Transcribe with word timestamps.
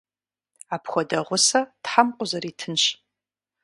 Апхуэдэ 0.75 1.19
гъусэ 1.27 1.59
Тхьэм 1.83 2.07
къузэритынщ. 2.17 2.83